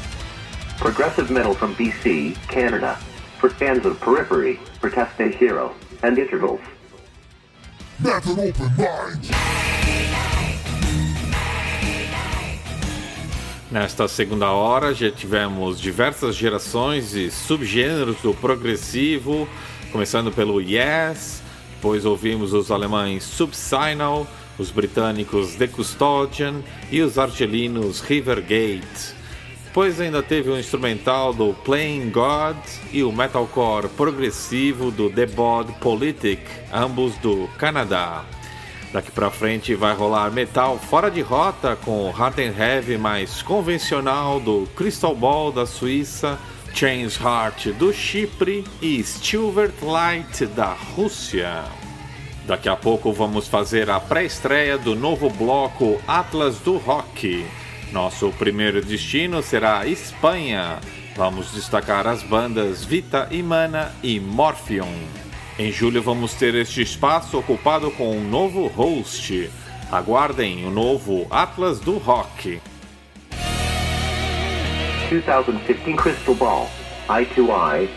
Progressive 0.78 1.30
metal 1.30 1.52
from 1.52 1.74
BC, 1.74 2.34
Canada. 2.48 2.96
For 3.38 3.50
fans 3.50 3.84
of 3.84 4.00
Periphery, 4.00 4.58
Proteste 4.80 5.34
Hero, 5.34 5.74
and 6.02 6.16
Intervals. 6.16 6.62
Met 7.98 8.24
an 8.24 8.40
open 8.40 8.72
mind. 8.78 9.28
Nesta 13.70 14.08
segunda 14.08 14.52
hora 14.52 14.94
já 14.94 15.10
tivemos 15.10 15.78
diversas 15.78 16.34
gerações 16.34 17.14
e 17.14 17.30
subgêneros 17.30 18.16
do 18.22 18.32
progressivo, 18.32 19.46
começando 19.92 20.32
pelo 20.32 20.62
Yes, 20.62 21.42
depois 21.74 22.06
ouvimos 22.06 22.54
os 22.54 22.70
alemães 22.70 23.22
Subsignal, 23.24 24.26
os 24.60 24.70
britânicos 24.70 25.54
The 25.54 25.66
Custodian 25.66 26.62
e 26.90 27.00
os 27.00 27.18
argelinos 27.18 28.00
Rivergate. 28.00 29.18
Depois 29.64 30.00
ainda 30.00 30.22
teve 30.22 30.50
o 30.50 30.58
instrumental 30.58 31.32
do 31.32 31.54
Playing 31.54 32.10
God 32.10 32.56
e 32.92 33.02
o 33.02 33.12
metalcore 33.12 33.88
progressivo 33.88 34.90
do 34.90 35.08
The 35.08 35.26
Bod 35.26 35.72
Politic, 35.80 36.40
ambos 36.72 37.14
do 37.18 37.48
Canadá. 37.56 38.24
Daqui 38.92 39.12
pra 39.12 39.30
frente 39.30 39.74
vai 39.76 39.94
rolar 39.94 40.32
metal 40.32 40.76
fora 40.78 41.08
de 41.08 41.20
rota 41.20 41.76
com 41.76 42.08
o 42.08 42.10
Hard 42.10 42.40
and 42.40 42.54
Heavy 42.58 42.98
mais 42.98 43.40
convencional 43.40 44.40
do 44.40 44.68
Crystal 44.74 45.14
Ball 45.14 45.52
da 45.52 45.64
Suíça, 45.64 46.36
Chains 46.74 47.18
Heart 47.18 47.68
do 47.78 47.92
Chipre 47.92 48.64
e 48.82 49.00
Stilvert 49.02 49.74
Light 49.82 50.46
da 50.46 50.72
Rússia. 50.72 51.79
Daqui 52.50 52.68
a 52.68 52.74
pouco 52.74 53.12
vamos 53.12 53.46
fazer 53.46 53.88
a 53.88 54.00
pré-estreia 54.00 54.76
do 54.76 54.96
novo 54.96 55.30
bloco 55.30 56.02
Atlas 56.04 56.58
do 56.58 56.78
Rock. 56.78 57.46
Nosso 57.92 58.32
primeiro 58.32 58.84
destino 58.84 59.40
será 59.40 59.86
Espanha. 59.86 60.80
Vamos 61.14 61.52
destacar 61.52 62.08
as 62.08 62.24
bandas 62.24 62.84
Vita 62.84 63.28
Imana 63.30 63.94
e 64.02 64.18
Morphion. 64.18 64.92
Em 65.60 65.70
julho 65.70 66.02
vamos 66.02 66.34
ter 66.34 66.56
este 66.56 66.82
espaço 66.82 67.38
ocupado 67.38 67.88
com 67.92 68.16
um 68.16 68.28
novo 68.28 68.66
host. 68.66 69.48
Aguardem 69.88 70.66
o 70.66 70.72
novo 70.72 71.28
Atlas 71.30 71.78
do 71.78 71.98
Rock. 71.98 72.60
2015 75.08 75.96
Crystal 75.96 76.34
Ball, 76.34 76.68
I2I, 77.08 77.88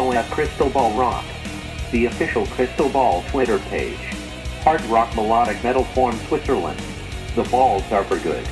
Follow 0.00 0.14
at 0.14 0.30
Crystal 0.30 0.70
Ball 0.70 0.98
Rock, 0.98 1.26
the 1.90 2.06
official 2.06 2.46
Crystal 2.46 2.88
Ball 2.88 3.22
Twitter 3.28 3.58
page. 3.58 3.98
Hard 4.62 4.80
rock 4.86 5.14
melodic 5.14 5.62
metal 5.62 5.84
form 5.84 6.16
Switzerland. 6.20 6.80
The 7.34 7.42
balls 7.50 7.84
are 7.92 8.04
for 8.04 8.18
good. 8.18 8.48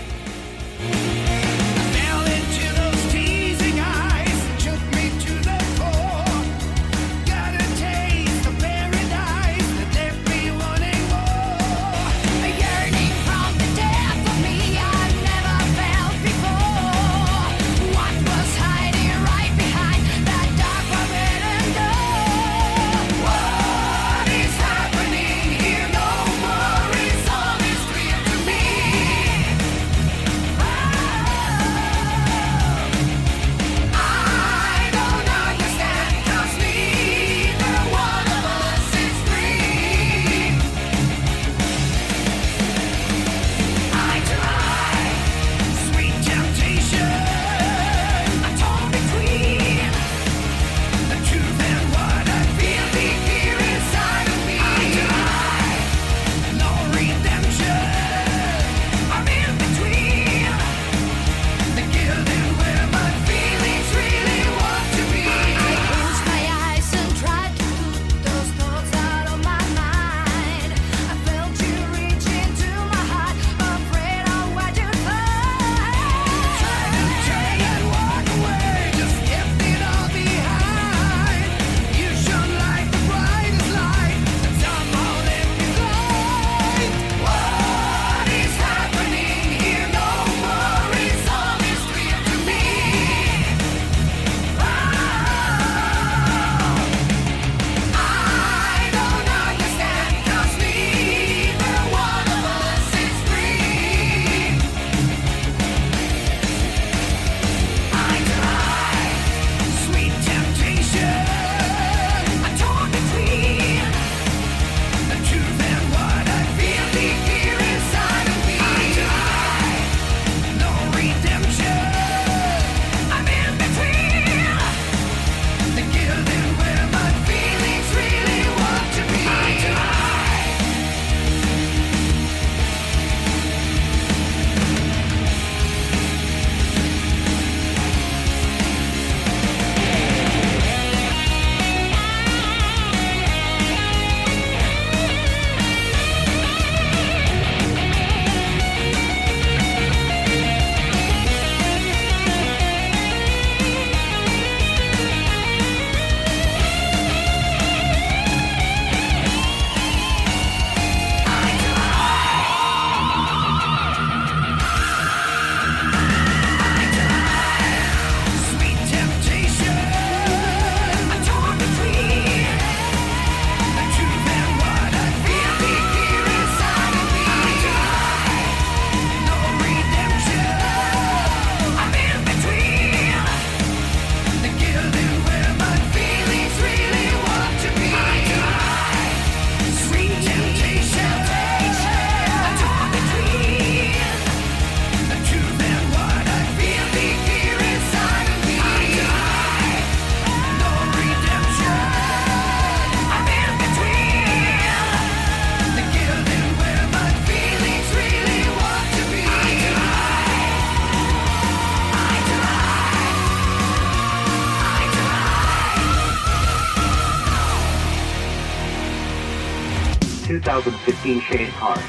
2015 220.64 221.20
Shade 221.20 221.50
car. 221.50 221.80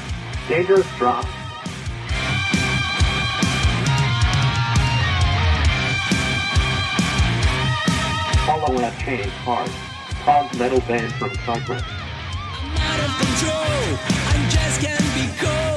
Dangerous 0.48 0.86
Drop. 0.96 1.24
Follow 8.46 8.80
up 8.80 8.94
Shade 9.00 9.26
Hard. 9.42 9.70
Metal 10.56 10.80
band 10.86 11.12
from 11.14 11.34
Cyprus. 11.44 11.82
I'm 11.82 12.76
out 12.76 13.00
of 13.00 13.12
control. 13.18 13.98
I 14.28 14.48
just 14.48 14.80
can't 14.80 15.14
be 15.14 15.44
cold. 15.44 15.69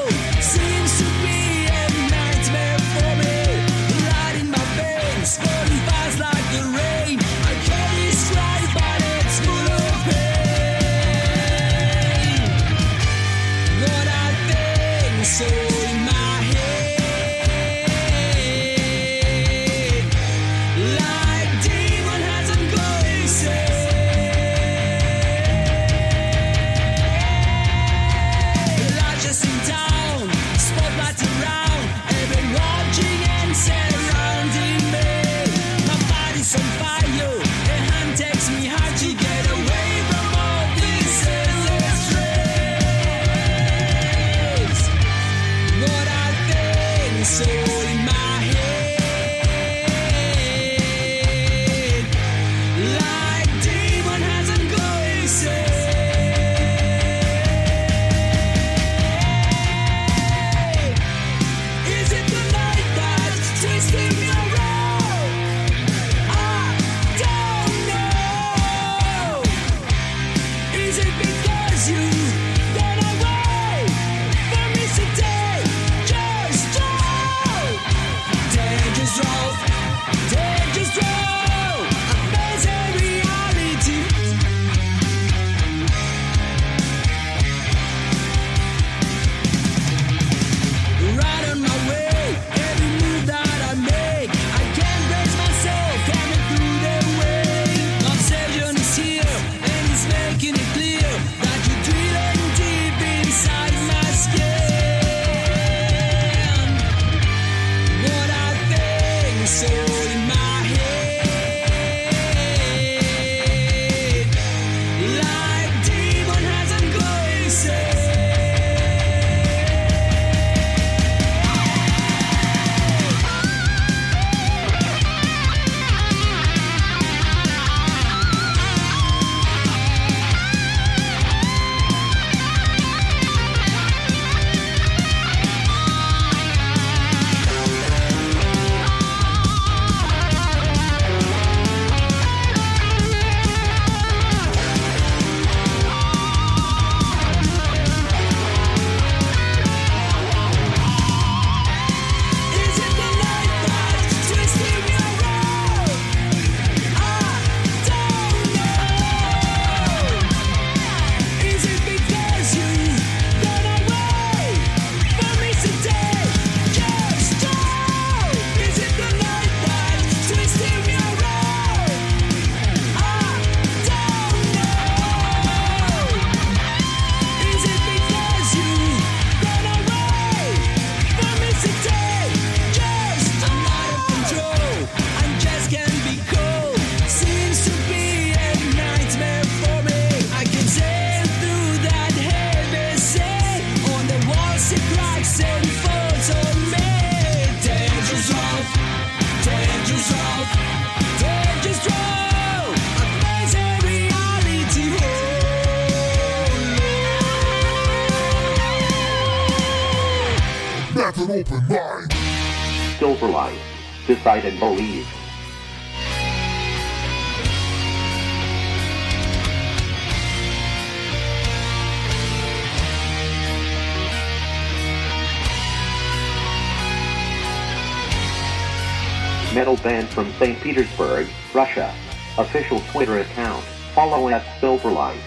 Petersburg, 230.73 231.27
Russia. 231.53 231.93
Official 232.39 232.79
Twitter 232.91 233.19
account. 233.19 233.63
Follow 233.93 234.29
at 234.29 234.43
Silverlight. 234.59 235.21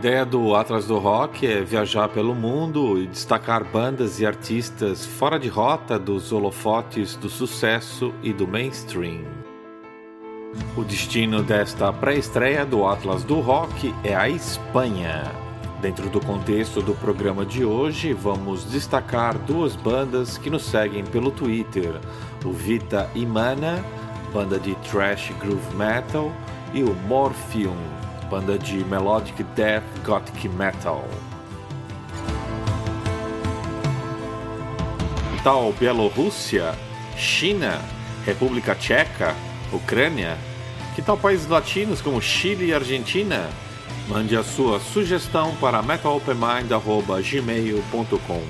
Ideia 0.00 0.24
do 0.24 0.56
Atlas 0.56 0.86
do 0.86 0.96
Rock 0.98 1.46
é 1.46 1.60
viajar 1.60 2.08
pelo 2.08 2.34
mundo 2.34 2.98
e 2.98 3.06
destacar 3.06 3.62
bandas 3.62 4.18
e 4.18 4.24
artistas 4.24 5.04
fora 5.04 5.38
de 5.38 5.46
rota 5.46 5.98
dos 5.98 6.32
holofotes 6.32 7.16
do 7.16 7.28
sucesso 7.28 8.10
e 8.22 8.32
do 8.32 8.48
mainstream. 8.48 9.26
O 10.74 10.82
destino 10.84 11.42
desta 11.42 11.92
pré-estreia 11.92 12.64
do 12.64 12.86
Atlas 12.86 13.24
do 13.24 13.40
Rock 13.40 13.94
é 14.02 14.16
a 14.16 14.26
Espanha. 14.26 15.30
Dentro 15.82 16.08
do 16.08 16.18
contexto 16.18 16.80
do 16.80 16.94
programa 16.94 17.44
de 17.44 17.62
hoje, 17.62 18.14
vamos 18.14 18.64
destacar 18.64 19.36
duas 19.36 19.76
bandas 19.76 20.38
que 20.38 20.48
nos 20.48 20.64
seguem 20.64 21.04
pelo 21.04 21.30
Twitter: 21.30 21.92
o 22.42 22.52
Vita 22.52 23.10
Imana, 23.14 23.84
banda 24.32 24.58
de 24.58 24.74
thrash 24.76 25.30
groove 25.38 25.76
metal, 25.76 26.32
e 26.72 26.82
o 26.82 26.94
Morphium, 27.06 27.76
banda 28.30 28.56
de 28.56 28.84
melodic 28.84 29.42
death 29.56 29.82
gothic 30.04 30.48
metal. 30.48 31.04
Tal 35.42 35.72
Bielorrússia, 35.72 36.72
China, 37.16 37.80
República 38.24 38.76
Tcheca, 38.76 39.34
Ucrânia? 39.72 40.38
Que 40.94 41.02
tal 41.02 41.16
países 41.16 41.48
latinos 41.48 42.00
como 42.00 42.22
Chile 42.22 42.66
e 42.66 42.74
Argentina? 42.74 43.50
Mande 44.06 44.36
a 44.36 44.44
sua 44.44 44.78
sugestão 44.78 45.52
para 45.56 45.82
metalopenmind.gmail.com 45.82 48.42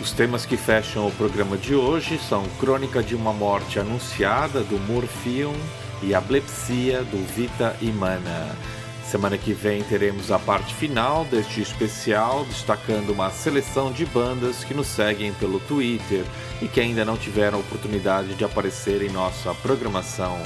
Os 0.00 0.12
temas 0.12 0.46
que 0.46 0.56
fecham 0.56 1.06
o 1.06 1.12
programa 1.12 1.58
de 1.58 1.74
hoje 1.74 2.18
são 2.18 2.46
Crônica 2.58 3.02
de 3.02 3.14
uma 3.14 3.34
Morte 3.34 3.78
Anunciada, 3.78 4.60
do 4.60 4.78
Morphium, 4.78 5.52
e 6.02 6.14
Ablepsia, 6.14 7.02
do 7.02 7.24
Vita 7.34 7.76
Imana. 7.80 8.56
Semana 9.04 9.36
que 9.36 9.52
vem 9.52 9.82
teremos 9.82 10.30
a 10.30 10.38
parte 10.38 10.72
final 10.74 11.24
deste 11.26 11.60
especial, 11.60 12.46
destacando 12.46 13.10
uma 13.10 13.30
seleção 13.30 13.92
de 13.92 14.06
bandas 14.06 14.64
que 14.64 14.72
nos 14.72 14.86
seguem 14.86 15.32
pelo 15.34 15.60
Twitter 15.60 16.24
e 16.62 16.68
que 16.68 16.80
ainda 16.80 17.04
não 17.04 17.16
tiveram 17.16 17.60
oportunidade 17.60 18.34
de 18.34 18.44
aparecer 18.44 19.02
em 19.02 19.10
nossa 19.10 19.52
programação. 19.54 20.38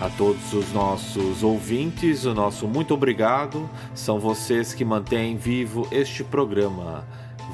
A 0.00 0.10
todos 0.10 0.52
os 0.52 0.72
nossos 0.72 1.42
ouvintes, 1.42 2.24
o 2.24 2.34
nosso 2.34 2.66
muito 2.66 2.92
obrigado. 2.92 3.70
São 3.94 4.18
vocês 4.18 4.74
que 4.74 4.84
mantêm 4.84 5.36
vivo 5.36 5.86
este 5.90 6.24
programa. 6.24 7.06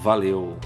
Valeu! 0.02 0.56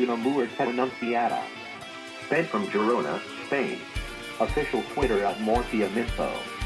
di 0.00 0.06
Namur 0.06 0.48
Sent 2.28 2.48
from 2.48 2.64
Girona, 2.68 3.20
Spain. 3.44 3.76
Official 4.40 4.82
Twitter 4.94 5.22
at 5.22 5.36
Morphia 5.40 5.88
Mispo. 5.92 6.59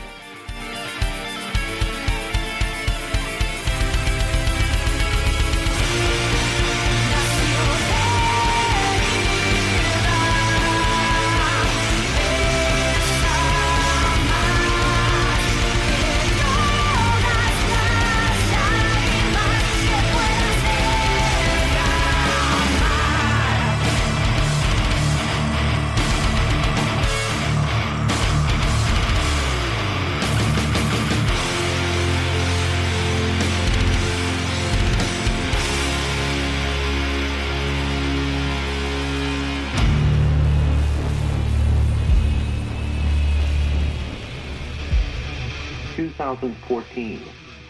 2014. 46.36 47.20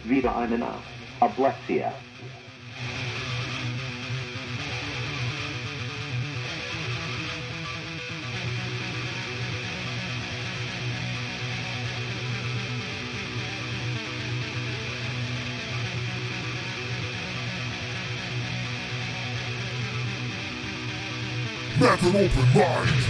Vita 0.04 0.28
Imana 0.28 0.74
Ablepsia. 1.20 1.92
That's 21.76 22.02
an 22.02 22.16
open 22.16 22.54
mind. 22.54 23.03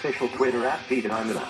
Official 0.00 0.28
Twitter 0.28 0.66
at. 0.66 0.80
Stop 0.86 1.26
it! 1.26 1.49